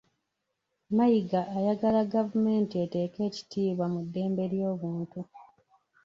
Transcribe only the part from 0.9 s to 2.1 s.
Mayiga ayagala